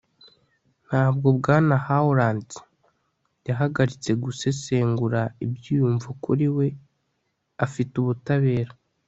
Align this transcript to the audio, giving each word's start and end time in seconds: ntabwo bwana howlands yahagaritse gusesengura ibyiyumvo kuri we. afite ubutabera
ntabwo 0.87 1.27
bwana 1.37 1.75
howlands 1.87 2.55
yahagaritse 3.47 4.11
gusesengura 4.23 5.21
ibyiyumvo 5.45 6.09
kuri 6.23 6.47
we. 6.55 6.67
afite 7.65 7.93
ubutabera 8.01 8.71